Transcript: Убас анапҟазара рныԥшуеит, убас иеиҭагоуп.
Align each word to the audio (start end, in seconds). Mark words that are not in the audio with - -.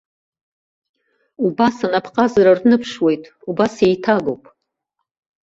Убас 1.45 1.77
анапҟазара 1.85 2.53
рныԥшуеит, 2.59 3.23
убас 3.49 3.73
иеиҭагоуп. 3.79 4.43